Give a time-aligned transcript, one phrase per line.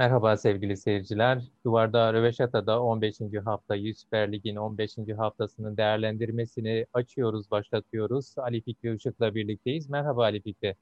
[0.00, 1.42] Merhaba sevgili seyirciler.
[1.64, 3.20] Duvarda Röveşata'da 15.
[3.44, 4.96] haftayı Süper Lig'in 15.
[5.16, 8.34] haftasının değerlendirmesini açıyoruz, başlatıyoruz.
[8.38, 9.90] Ali Fikri Işık'la birlikteyiz.
[9.90, 10.76] Merhaba Ali Fikri.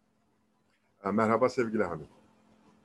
[1.12, 2.06] Merhaba sevgili Hamit.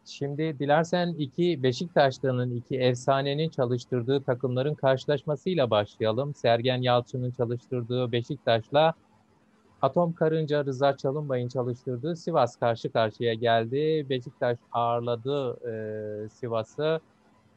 [0.06, 6.36] Şimdi dilersen iki Beşiktaşlı'nın, iki efsanenin çalıştırdığı takımların karşılaşmasıyla başlayalım.
[6.36, 8.93] Sergen Yalçın'ın çalıştırdığı Beşiktaş'la
[9.83, 14.05] Atom Karınca Rıza Çalınbay'ın çalıştırdığı Sivas karşı karşıya geldi.
[14.10, 17.00] Beşiktaş ağırladı e, Sivas'ı.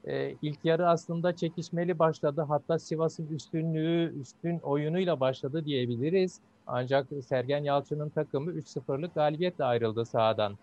[0.05, 2.45] E, ilk yarı aslında çekişmeli başladı.
[2.49, 6.41] Hatta Sivas'ın üstünlüğü, üstün oyunuyla başladı diyebiliriz.
[6.67, 10.59] Ancak Sergen Yalçın'ın takımı 3-0'lık galibiyetle ayrıldı sahadan.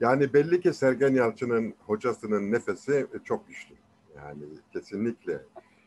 [0.00, 3.74] Yani belli ki Sergen Yalçın'ın hocasının nefesi çok güçlü.
[4.16, 5.40] Yani kesinlikle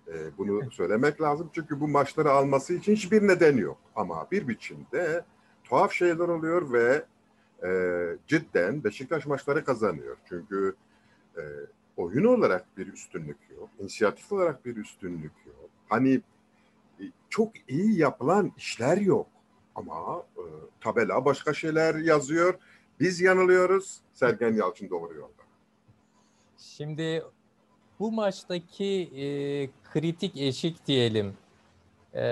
[0.08, 1.50] e, bunu söylemek lazım.
[1.54, 3.78] Çünkü bu maçları alması için hiçbir neden yok.
[3.96, 5.26] Ama bir biçimde
[5.64, 7.06] tuhaf şeyler oluyor ve
[7.64, 7.70] e,
[8.28, 10.18] cidden Beşiktaş maçları kazanıyor.
[10.30, 10.76] Çünkü
[11.38, 11.42] e,
[11.98, 13.70] oyun olarak bir üstünlük yok.
[13.80, 15.70] inisiyatif olarak bir üstünlük yok.
[15.90, 16.22] Hani
[17.00, 19.28] e, çok iyi yapılan işler yok.
[19.76, 20.44] Ama e,
[20.82, 22.54] tabela başka şeyler yazıyor.
[23.00, 24.02] Biz yanılıyoruz.
[24.14, 25.44] Sergen Yalçın doğru yolda.
[26.58, 27.24] Şimdi
[28.00, 29.26] bu maçtaki e,
[30.00, 31.34] kritik eşik diyelim.
[32.14, 32.26] E,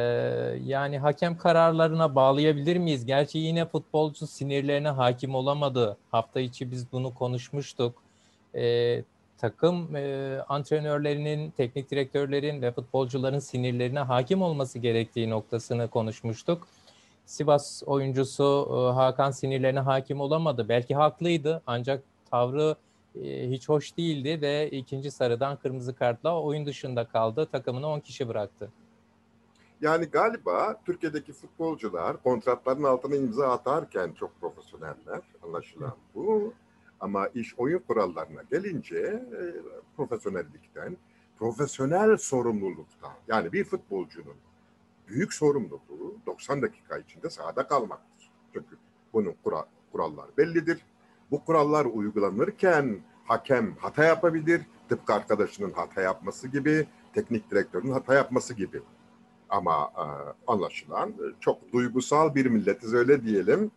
[0.65, 3.05] yani hakem kararlarına bağlayabilir miyiz?
[3.05, 5.97] Gerçi yine futbolcu sinirlerine hakim olamadı.
[6.11, 7.95] Hafta içi biz bunu konuşmuştuk.
[8.55, 9.03] E,
[9.37, 16.67] takım e, antrenörlerinin, teknik direktörlerin ve futbolcuların sinirlerine hakim olması gerektiği noktasını konuşmuştuk.
[17.25, 20.69] Sivas oyuncusu e, Hakan sinirlerine hakim olamadı.
[20.69, 22.75] Belki haklıydı ancak tavrı
[23.23, 27.47] hiç hoş değildi ve ikinci sarıdan kırmızı kartla oyun dışında kaldı.
[27.51, 28.71] Takımını 10 kişi bıraktı.
[29.81, 36.53] Yani galiba Türkiye'deki futbolcular kontratların altına imza atarken çok profesyoneller anlaşılan bu.
[36.99, 39.41] Ama iş oyun kurallarına gelince e,
[39.97, 40.97] profesyonellikten,
[41.39, 44.35] profesyonel sorumluluktan yani bir futbolcunun
[45.07, 48.31] büyük sorumluluğu 90 dakika içinde sahada kalmaktır.
[48.53, 48.77] Çünkü
[49.13, 50.81] bunun kural, kurallar bellidir
[51.31, 54.61] bu kurallar uygulanırken hakem hata yapabilir.
[54.89, 58.81] Tıpkı arkadaşının hata yapması gibi, teknik direktörün hata yapması gibi.
[59.49, 60.05] Ama e,
[60.47, 63.71] anlaşılan çok duygusal bir milletiz öyle diyelim.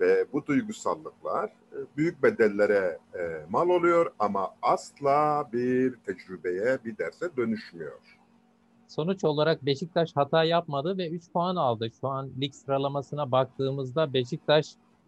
[0.00, 7.36] Ve bu duygusallıklar e, büyük bedellere e, mal oluyor ama asla bir tecrübeye, bir derse
[7.36, 8.18] dönüşmüyor.
[8.88, 11.88] Sonuç olarak Beşiktaş hata yapmadı ve 3 puan aldı.
[12.00, 14.66] Şu an lig sıralamasına baktığımızda Beşiktaş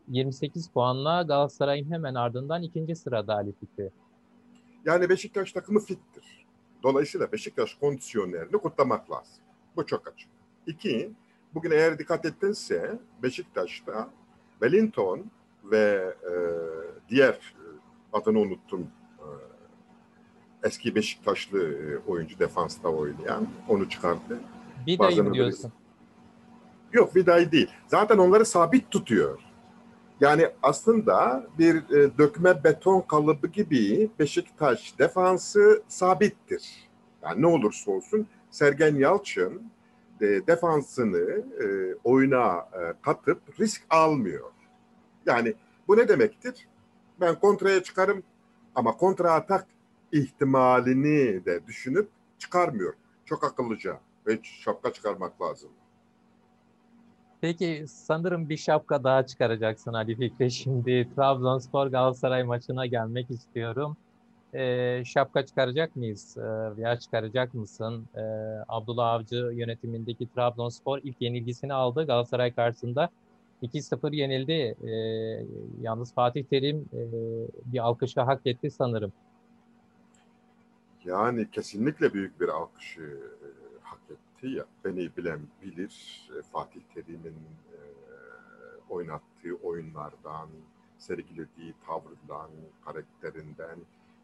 [0.09, 3.91] 28 puanla Galatasaray'ın hemen ardından ikinci sırada Ali Fikri.
[4.85, 6.47] Yani Beşiktaş takımı fittir.
[6.83, 9.45] Dolayısıyla Beşiktaş kondisyonerini kutlamak lazım.
[9.77, 10.29] Bu çok açık.
[10.67, 11.11] İki,
[11.55, 14.11] bugün eğer dikkat ettinse Beşiktaş'ta
[14.61, 15.25] Wellington
[15.65, 16.35] ve e,
[17.09, 17.65] diğer e,
[18.13, 19.27] adını unuttum e,
[20.67, 24.41] eski Beşiktaşlı e, oyuncu defansta oynayan onu çıkarttı.
[24.87, 25.73] Vida'yı mı diyorsun?
[26.93, 27.71] Yok Vida'yı değil.
[27.87, 29.41] Zaten onları sabit tutuyor.
[30.21, 36.89] Yani aslında bir e, dökme beton kalıbı gibi Beşiktaş defansı sabittir.
[37.23, 39.63] Yani ne olursa olsun Sergen Yalçın
[40.21, 44.51] e, defansını e, oyuna e, katıp risk almıyor.
[45.27, 45.55] Yani
[45.89, 46.69] bu ne demektir?
[47.21, 48.23] Ben kontraya çıkarım
[48.75, 49.67] ama kontra atak
[50.13, 52.95] ihtimalini de düşünüp çıkarmıyor.
[53.25, 55.71] Çok akıllıca ve şapka çıkarmak lazım.
[57.47, 60.51] Peki sanırım bir şapka daha çıkaracaksın Ali Fikri.
[60.63, 63.97] Şimdi Trabzonspor Galatasaray maçına gelmek istiyorum.
[64.55, 66.37] Ee, şapka çıkaracak mıyız?
[66.37, 68.07] Ee, veya çıkaracak mısın?
[68.15, 68.21] Ee,
[68.69, 73.09] Abdullah Avcı yönetimindeki Trabzonspor ilk yenilgisini aldı Galatasaray karşısında.
[73.63, 74.77] 2-0 yenildi.
[74.87, 75.47] Ee,
[75.81, 77.01] yalnız Fatih Terim e,
[77.73, 79.13] bir alkışı hak etti sanırım.
[81.05, 83.19] Yani kesinlikle büyük bir alkışı
[84.37, 87.37] etti ya beni bilen bilir e, Fatih Terim'in
[87.73, 87.79] e,
[88.89, 90.49] oynattığı oyunlardan,
[90.99, 92.51] sergilediği tavırdan,
[92.85, 93.79] karakterinden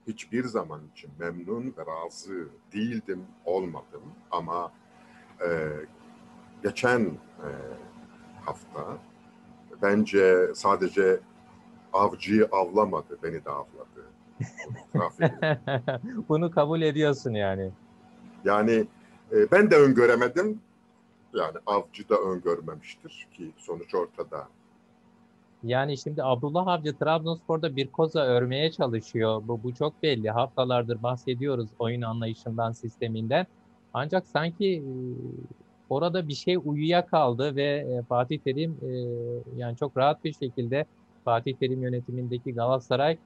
[0.06, 4.02] hiçbir zaman için memnun ve razı değildim, olmadım.
[4.30, 4.72] Ama
[5.46, 5.68] e,
[6.62, 7.48] geçen e,
[8.44, 8.98] hafta
[9.82, 11.20] bence sadece
[11.92, 14.12] avcıyı avlamadı, beni de avladı.
[16.28, 17.70] Bunu kabul ediyorsun yani.
[18.44, 18.86] Yani
[19.32, 20.60] e, ben de öngöremedim.
[21.34, 24.48] Yani avcı da öngörmemiştir ki sonuç ortada.
[25.62, 29.42] Yani şimdi Abdullah Avcı Trabzonspor'da bir koza örmeye çalışıyor.
[29.48, 30.30] Bu, bu çok belli.
[30.30, 33.46] Haftalardır bahsediyoruz oyun anlayışından, sisteminden.
[33.94, 34.82] Ancak sanki e,
[35.90, 38.76] orada bir şey uyuya kaldı ve e, Fatih Terim
[39.56, 40.86] yani çok rahat bir şekilde
[41.24, 43.18] Fatih Terim yönetimindeki Galatasaray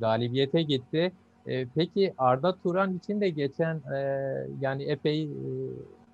[0.00, 1.12] galibiyete gitti.
[1.46, 3.98] E, peki Arda Turan için de geçen e,
[4.60, 5.28] yani epey e,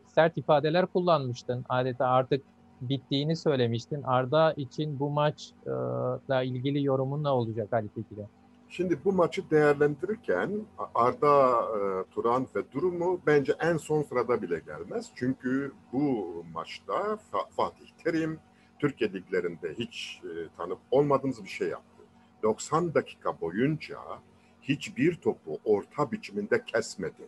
[0.06, 1.64] sert ifadeler kullanmıştın.
[1.68, 2.42] Adeta artık
[2.80, 4.02] bittiğini söylemiştin.
[4.02, 8.26] Arda için bu maçla ilgili yorumun ne olacak Ali Tekin'e?
[8.68, 10.50] Şimdi bu maçı değerlendirirken
[10.94, 15.10] Arda e, Turan ve durumu bence en son sırada bile gelmez.
[15.14, 17.18] Çünkü bu maçta
[17.56, 18.38] Fatih Terim
[18.78, 22.02] Türkiye liglerinde hiç e, tanıp olmadığımız bir şey yaptı.
[22.42, 23.98] 90 dakika boyunca
[24.62, 27.22] hiçbir topu orta biçiminde kesmedi.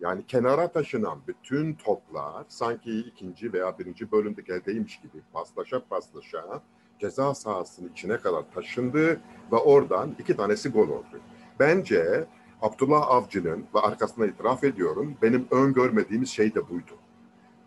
[0.00, 6.62] Yani kenara taşınan bütün toplar sanki ikinci veya birinci bölümde geldeymiş gibi paslaşa paslaşa
[6.98, 9.20] ceza sahasının içine kadar taşındı
[9.52, 11.20] ve oradan iki tanesi gol oldu.
[11.60, 12.26] Bence
[12.62, 16.92] Abdullah Avcı'nın ve arkasına itiraf ediyorum benim öngörmediğimiz şey de buydu.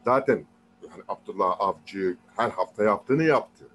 [0.05, 0.45] Zaten
[0.89, 3.65] yani Abdullah Avcı her hafta yaptığını yaptı.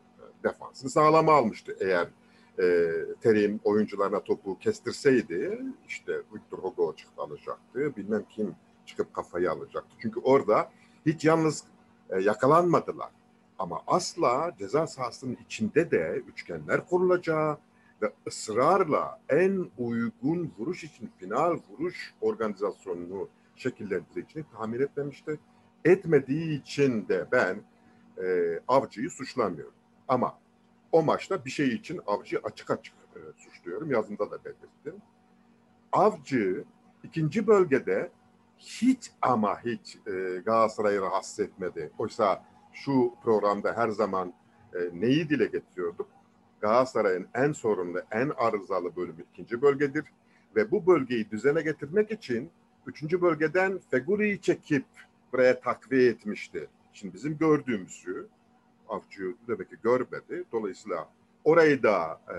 [0.44, 1.76] Defansını sağlama almıştı.
[1.80, 2.08] Eğer
[2.60, 2.90] e,
[3.20, 7.96] Terim oyuncularına topu kestirseydi işte Victor Hugo çıktı alacaktı.
[7.96, 8.54] Bilmem kim
[8.86, 9.96] çıkıp kafayı alacaktı.
[9.98, 10.70] Çünkü orada
[11.06, 11.64] hiç yalnız
[12.10, 13.10] e, yakalanmadılar.
[13.58, 17.58] Ama asla ceza sahasının içinde de üçgenler kurulacağı
[18.02, 25.38] ve ısrarla en uygun vuruş için final vuruş organizasyonunu şekillendireceğini tahmin etmemişti.
[25.84, 27.62] Etmediği için de ben
[28.24, 29.74] e, avcıyı suçlamıyorum.
[30.08, 30.38] Ama
[30.92, 33.90] o maçta bir şey için avcı açık açık e, suçluyorum.
[33.90, 35.02] Yazında da belirttim.
[35.92, 36.64] Avcı
[37.04, 38.10] ikinci bölgede
[38.58, 41.90] hiç ama hiç e, Galatasaray'ı rahatsız etmedi.
[41.98, 44.32] Oysa şu programda her zaman
[44.74, 46.08] e, neyi dile getiriyorduk?
[46.60, 50.04] Galatasaray'ın en sorunlu, en arızalı bölümü ikinci bölgedir.
[50.56, 52.50] Ve bu bölgeyi düzene getirmek için
[52.86, 54.84] üçüncü bölgeden Feguri'yi çekip
[55.32, 56.68] buraya takviye etmişti.
[56.92, 58.28] Şimdi bizim gördüğümüzü
[58.90, 60.44] avcı demek ki görmedi.
[60.52, 61.08] Dolayısıyla
[61.44, 62.38] orayı da e,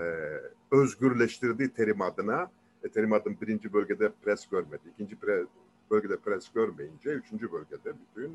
[0.76, 2.50] özgürleştirdi terim adına.
[2.84, 4.82] E, terim adın birinci bölgede pres görmedi.
[4.94, 5.44] İkinci pre,
[5.90, 8.30] bölgede pres görmeyince üçüncü bölgede bütün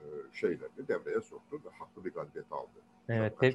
[0.00, 2.70] e, şeylerini devreye soktu ve haklı bir galibiyet aldı.
[3.08, 3.54] Evet, te-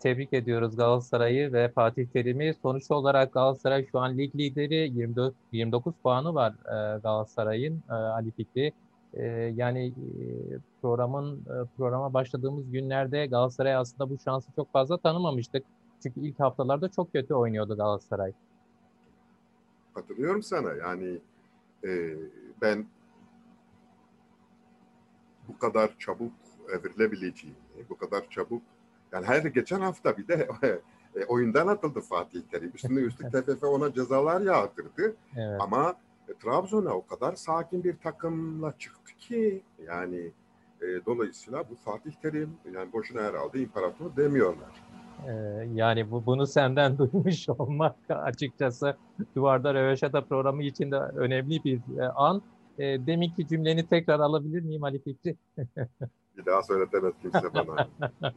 [0.00, 2.54] tebrik ediyoruz Galatasaray'ı ve Fatih Terim'i.
[2.62, 8.30] Sonuç olarak Galatasaray şu an lig lideri 24 29 puanı var e, Galatasaray'ın e, Ali
[8.30, 8.72] Fikri.
[9.14, 9.94] Ee, yani e,
[10.82, 15.64] programın e, programa başladığımız günlerde Galatasaray aslında bu şansı çok fazla tanımamıştık.
[16.02, 18.32] Çünkü ilk haftalarda çok kötü oynuyordu Galatasaray.
[19.94, 20.72] Katılıyorum sana.
[20.72, 21.18] Yani
[21.84, 22.16] e,
[22.62, 22.86] ben
[25.48, 26.32] bu kadar çabuk
[26.72, 27.56] evrilebileceğini,
[27.90, 28.62] bu kadar çabuk
[29.12, 30.48] yani her geçen hafta bir de
[31.14, 32.72] e, oyundan atıldı Fatih Terim.
[32.74, 35.16] Üstüne üstlük TFF ona cezalar yağdırdı.
[35.36, 35.60] Evet.
[35.60, 35.94] Ama
[36.28, 40.32] e, Trabzon'a o kadar sakin bir takımla çıktı ki yani
[40.82, 44.88] e, dolayısıyla bu Fatih Terim yani boşuna herhalde imparator demiyorlar.
[45.26, 45.32] Ee,
[45.74, 48.96] yani bu bunu senden duymuş olmak açıkçası
[49.36, 52.42] Duvarda Röveşata programı için de önemli bir e, an.
[52.78, 55.36] E, demin ki cümleni tekrar alabilir miyim Ali Fikri?
[56.36, 57.88] bir daha söyletemez kimse bana.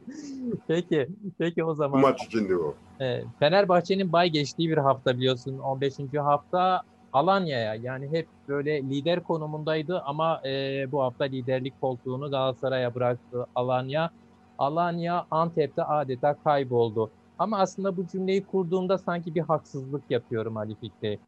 [0.68, 2.02] peki, peki o zaman.
[2.02, 2.74] Bu maç içindi o.
[3.00, 5.58] E, Fenerbahçe'nin bay geçtiği bir hafta biliyorsun.
[5.58, 5.94] 15.
[6.18, 13.46] hafta Alanya'ya yani hep böyle lider konumundaydı ama e, bu hafta liderlik koltuğunu Galatasaray'a bıraktı
[13.54, 14.10] Alanya.
[14.58, 17.10] Alanya Antep'te adeta kayboldu.
[17.38, 21.18] Ama aslında bu cümleyi kurduğumda sanki bir haksızlık yapıyorum Ali Fikri.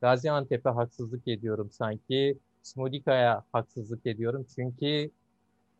[0.00, 2.38] Gaziantep'e haksızlık ediyorum sanki.
[2.62, 4.46] Smodika'ya haksızlık ediyorum.
[4.54, 5.10] Çünkü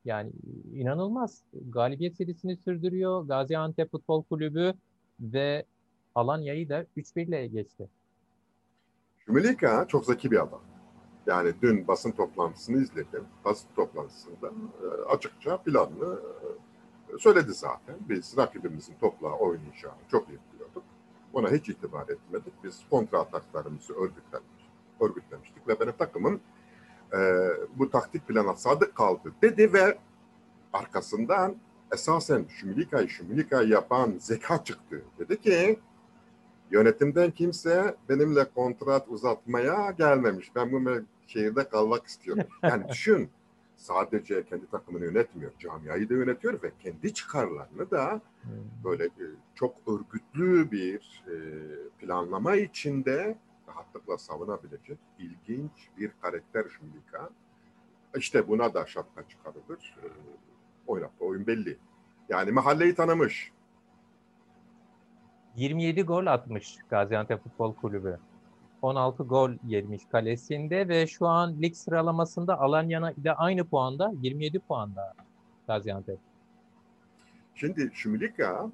[0.05, 0.33] yani
[0.75, 1.43] inanılmaz.
[1.69, 4.75] Galibiyet serisini sürdürüyor Gaziantep Futbol Kulübü
[5.21, 5.65] ve
[6.15, 7.89] Alanya'yı da 3-1 ile geçti.
[9.29, 10.61] Cumhuriyet çok zeki bir adam.
[11.27, 13.25] Yani dün basın toplantısını izledim.
[13.45, 14.47] Basın toplantısında
[14.83, 16.21] e, açıkça planını
[17.15, 17.95] e, söyledi zaten.
[18.09, 20.83] Biz rakibimizin topla oynayacağını çok iyi biliyorduk.
[21.33, 22.53] Ona hiç itibar etmedik.
[22.65, 24.69] Biz kontra ataklarımızı örgütlemiş,
[25.01, 26.41] örgütlemiştik ve benim takımım
[27.13, 27.19] e,
[27.79, 29.99] bu taktik plana sadık kaldı dedi ve
[30.73, 31.57] arkasından
[31.93, 35.03] esasen Şumilika'yı Şumilika'yı yapan zeka çıktı.
[35.19, 35.79] Dedi ki
[36.71, 40.55] Yönetimden kimse benimle kontrat uzatmaya gelmemiş.
[40.55, 42.45] Ben bu şehirde kalmak istiyorum.
[42.63, 43.31] Yani düşün
[43.77, 48.51] sadece kendi takımını yönetmiyor, camiayı da yönetiyor ve kendi çıkarlarını da hmm.
[48.85, 51.35] böyle e, çok örgütlü bir e,
[51.99, 57.31] planlama içinde rahatlıkla savunabilecek ilginç bir karakter Şimdika.
[58.17, 59.97] İşte buna da şapka çıkarılır.
[60.03, 60.07] E,
[60.87, 61.79] oynattığı oyun belli.
[62.29, 63.53] Yani mahalleyi tanımış.
[65.59, 68.19] 27 gol atmış Gaziantep Futbol Kulübü.
[68.83, 75.15] 16 gol yemiş kalesinde ve şu an lig sıralamasında Alanya ile aynı puanda 27 puanda
[75.67, 76.19] Gaziantep.
[77.55, 78.71] Şimdi Şumilika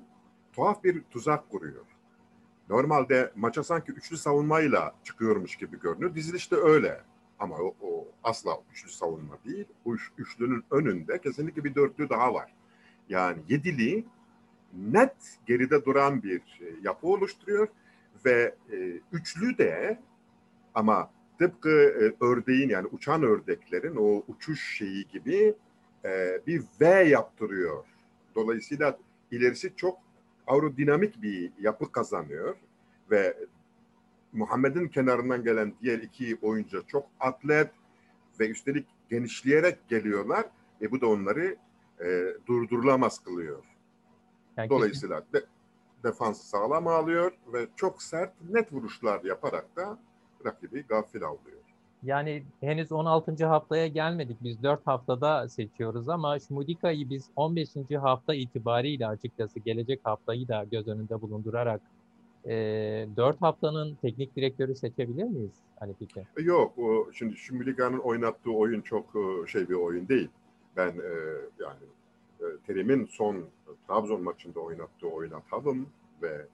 [0.52, 1.84] tuhaf bir tuzak kuruyor.
[2.68, 6.14] normalde maça sanki üçlü savunmayla çıkıyormuş gibi görünüyor.
[6.14, 7.00] Dizilişte öyle.
[7.38, 9.64] Ama o, o asla üçlü savunma değil.
[9.84, 12.54] O üç, üçlünün önünde kesinlikle bir dörtlü daha var.
[13.08, 14.04] Yani yedili
[14.76, 15.14] net
[15.46, 17.68] geride duran bir e, yapı oluşturuyor
[18.24, 18.76] ve e,
[19.12, 20.00] üçlü de
[20.74, 25.54] ama tıpkı e, ördeğin yani uçan ördeklerin o uçuş şeyi gibi
[26.46, 27.84] bir V yaptırıyor.
[28.34, 28.98] Dolayısıyla
[29.30, 29.98] ilerisi çok
[30.46, 32.56] aerodinamik bir yapı kazanıyor
[33.10, 33.36] ve
[34.32, 37.70] Muhammed'in kenarından gelen diğer iki oyuncu çok atlet
[38.40, 40.44] ve üstelik genişleyerek geliyorlar.
[40.82, 41.56] E bu da onları
[42.00, 43.64] e, durdurulamaz kılıyor.
[44.56, 45.44] Yani Dolayısıyla de,
[46.04, 49.98] defansı sağlam alıyor ve çok sert net vuruşlar yaparak da
[50.44, 51.58] rakibi gafil avlıyor.
[52.02, 53.46] Yani henüz 16.
[53.46, 54.36] haftaya gelmedik.
[54.42, 57.68] Biz 4 haftada seçiyoruz ama Şmudika'yı biz 15.
[58.00, 61.80] hafta itibariyle açıkçası gelecek haftayı da göz önünde bulundurarak
[62.44, 62.52] e,
[63.16, 65.54] 4 haftanın teknik direktörü seçebilir miyiz?
[65.80, 66.24] Hani fikir?
[66.38, 66.78] Yok.
[66.78, 69.06] O, şimdi Şmudika'nın oynattığı oyun çok
[69.48, 70.28] şey bir oyun değil.
[70.76, 71.12] Ben e,
[71.60, 71.84] yani
[72.66, 73.44] Terim'in son
[73.88, 75.86] Trabzon maçında oynattığı oyuna tavım
[76.22, 76.46] ve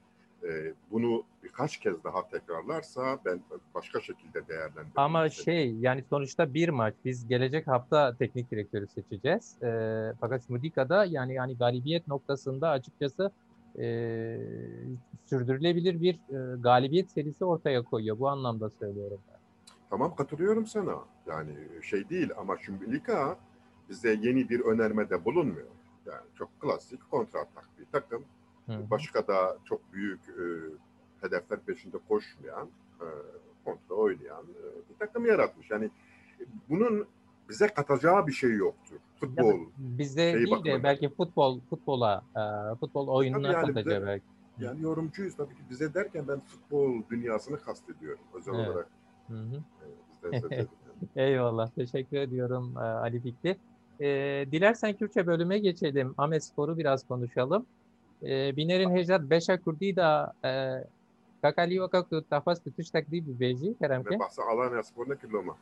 [0.45, 3.41] e, bunu birkaç kez daha tekrarlarsa ben
[3.75, 4.93] başka şekilde değerlendiririm.
[4.97, 9.63] Ama şey yani sonuçta bir maç biz gelecek hafta teknik direktörü seçeceğiz.
[9.63, 9.69] E,
[10.21, 13.31] fakat Mudika'da yani yani galibiyet noktasında açıkçası
[13.79, 14.39] e,
[15.27, 18.19] sürdürülebilir bir e, galibiyet serisi ortaya koyuyor.
[18.19, 19.41] Bu anlamda söylüyorum ben.
[19.91, 20.99] Tamam katılıyorum sana.
[21.27, 23.39] Yani şey değil ama Şumbilika
[23.91, 25.69] bize yeni bir önermede bulunmuyor.
[26.07, 28.25] Yani çok klasik kontratak bir takım
[28.71, 28.91] Hı.
[28.91, 30.43] Başka da çok büyük e,
[31.21, 32.69] hedefler peşinde koşmayan,
[33.01, 33.07] e,
[33.65, 35.71] kontra oynayan e, bir takım yaratmış.
[35.71, 35.91] Yani
[36.69, 37.07] bunun
[37.49, 38.97] bize katacağı bir şey yoktur.
[39.21, 39.61] Futbol.
[39.61, 44.25] Ya, bize değil de belki futbol futbola e, futbol oyununa yani katacağı belki.
[44.59, 48.69] Yani yorumcuyuz tabii ki bize derken ben futbol dünyasını kastediyorum özel evet.
[48.69, 48.89] olarak.
[49.27, 49.63] Hı hı.
[51.17, 51.71] Eyvallah.
[51.71, 53.57] Teşekkür ediyorum Ali Fikri.
[54.01, 54.07] E,
[54.53, 56.15] dilersen Kürtçe bölüme geçelim.
[56.19, 57.67] Ahmet Spor'u biraz konuşalım.
[58.23, 60.51] E, binerin hejrat beşa kurdi da e,
[61.43, 64.19] kakali vakakı tafas tutuş takdibi beji keremke.
[64.19, 65.57] Bahsa Alanya Spor'da kiloma.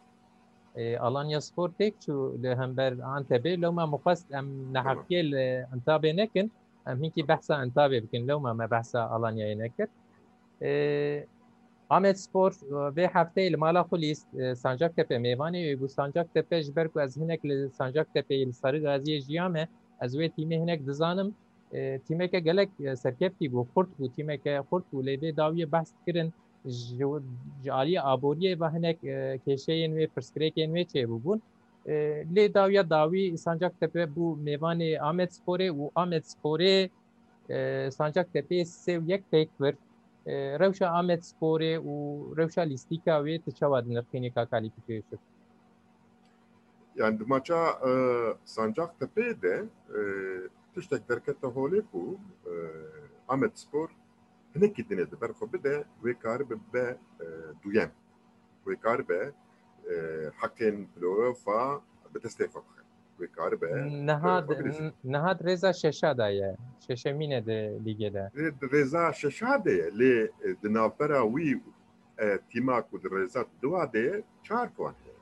[0.79, 6.53] Ee, Alanya Spor tek şu hember Antep'e loma mukas em nahakiyel e, Antep'e nekin
[6.87, 9.89] em hinki bahsa Antep'e bikin loma me bahsa Alanya'ya nekir.
[11.91, 12.53] Ahmet Spor
[12.97, 14.27] ve hafte mala xulis
[14.57, 19.69] Sancaktepe meyvani bu Sancaktepe ji ber ku ez hinek li Sancaktepe li Sarı Gaziye jiyame
[20.01, 21.35] ez wê tîmê hinek dizanim
[21.73, 26.33] تیمێکە gelek serkefti bû xurt bû tîmeke xurt bû lê vê dawiye behs kirin
[26.65, 27.05] ji
[27.81, 28.99] aliyê ve hinek
[29.45, 31.41] kêşeyên wê pirsgirêkên wê çêbûbûn
[32.35, 36.91] lê dawiya dawî Sancaktepe bû mêvanê Amed Sporê û Amed Sporê
[37.91, 39.75] Sancaktepe sêv yek pêk vir
[40.61, 41.95] rewşa Amed Sporê û
[42.39, 45.19] rewşa lîstîka wê tu çawa di nirxînê kakalî pêşir
[46.97, 47.93] Yani maça e,
[48.45, 49.65] Sancaktepe'de
[49.99, 50.01] e,
[50.75, 52.19] tiştek derkete holê ku
[53.29, 53.89] Amed Spor
[54.55, 56.97] hinekî dinê di ber xwe bide wê karibe be
[57.63, 57.91] duyem
[58.67, 59.33] wê karibe
[60.41, 61.81] hekên playofa
[62.15, 62.78] bi destê xwe
[63.27, 63.67] Galiba.
[63.87, 64.51] Nihat,
[65.05, 66.57] Nihat Reza Şeşada'ya.
[66.87, 68.31] Şeşemine de ligede.
[68.73, 69.87] Reza Şeşada'ya.
[69.87, 70.31] Li
[70.63, 71.61] dinavbera wî
[72.51, 75.17] tîma ku di Reza Duada'ya çar puan heye.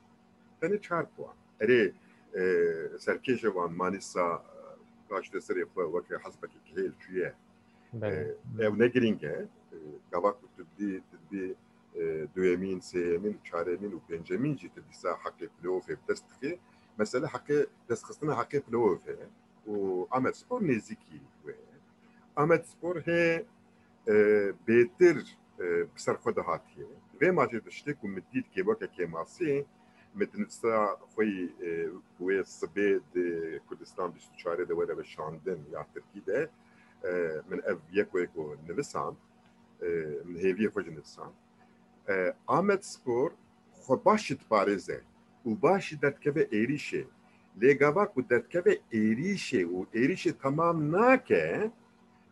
[0.61, 1.33] Tenê çar puan.
[1.61, 1.91] Erê
[2.97, 4.43] serkêşe wan Manisa
[5.09, 7.33] Raşidê Serê xwe wekî hezbekî kihêl çûye.
[8.59, 9.45] Ew ne giring e.
[10.11, 11.55] Gava ku tu didî
[12.35, 16.59] دویمین، سیمین، چهارمین و پنجمین جی تدیسا حق پلیوف دست که
[16.99, 17.65] مساله حقا
[18.03, 19.29] خصنا في بلوفها
[19.67, 21.21] وعمل سبور نيزيكي
[22.37, 23.45] عمل إيه؟ سبور هي
[24.09, 25.23] آه، بيتر
[25.61, 29.65] آه، بسر خود هاتي إيه؟ في ماتي تشتك ومديت كي وكا كي ماسي
[30.15, 31.49] متنسا خوي
[32.19, 36.51] وي الصبي دي كردستان باش تشاري دي ولا باش عندن يا تركي ده
[37.05, 39.15] آه، من أف ياكو ياكو نفسان
[40.25, 41.31] من هيفي خوج نفسان.
[42.49, 43.33] عمل سبور
[43.73, 44.33] خو باش
[47.61, 51.71] lêgava ku dertkeve êrişê û êrişê tamam nake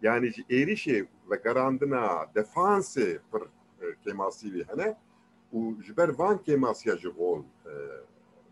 [0.01, 3.41] yani êrişê ve garandina defansê pir
[4.03, 4.95] kemasî hene
[5.53, 7.43] û ji ber van kêmasiya ji gol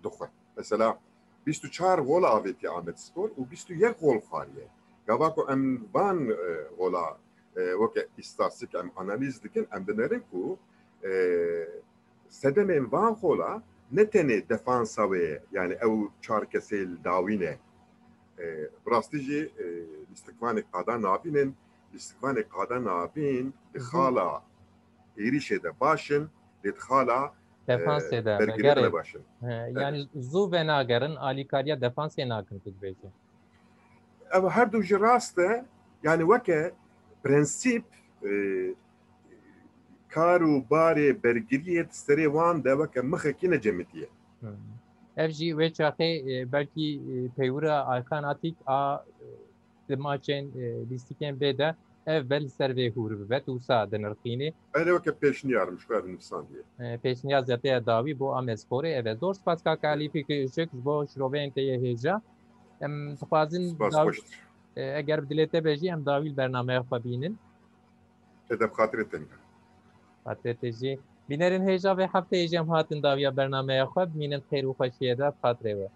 [0.04, 0.28] dixwe.
[0.58, 1.00] Mesela
[1.48, 4.68] 24 gola avêtiye Ahmet Spor û 21 gol xwariye.
[5.08, 6.30] Gava ku em van
[6.78, 7.18] gola
[7.54, 10.58] weke îstatistik em analiz dikin em dinerin ku
[12.30, 13.62] sedemên van gola
[13.94, 17.58] ne tene defansave yani ev çarkesel davine
[18.40, 19.66] e, rastici e,
[20.14, 21.56] istikvane kada nabinin
[21.94, 23.54] istikvane kada nabin
[23.92, 24.44] hala
[25.18, 26.30] erişede başın
[26.80, 27.34] hala
[27.68, 28.40] e, defans eder.
[28.40, 29.22] Bergilere başın.
[29.70, 30.26] Yani evet.
[30.26, 33.08] zu ve nagarın alikarya defans enakın tedbeci.
[34.32, 35.66] Ev her duji raste
[36.04, 36.72] yani veke
[37.24, 37.86] prensip
[38.24, 38.30] e,
[40.13, 44.09] پرنسیپ کارو باری برگریت سری وان ده وکه مخه کی نجمتیه
[45.17, 49.05] Ev jî ve çaxê e, belkî e, peywira alternatif a
[49.89, 51.75] di maçên e, lîstikên bê de
[52.07, 56.47] ev bel ser vê hûr bibe tûsa di nirxînê öyle veke peşniyarım şu kadar nifsan
[56.49, 56.63] diye.
[56.89, 61.05] E, pêşniyaz ya dawî bo Amedsporê ev e zor spas ka kalî fikir ji bo
[61.07, 62.21] şiroveyên te yê hêja
[62.81, 64.43] em dixwazin Spas daw- hoştur.
[64.77, 67.39] e, eger bi dilê te bejî em dawî bernameya xwe bînin
[68.51, 69.37] Edep hatire tenga.
[70.28, 70.94] Hatê te jî
[71.30, 75.28] bînerin hêja vê hefteyê jî em hatin dawiya bernameya xwe bimînin xêr û xweşiyê de
[75.42, 75.88] fatirê we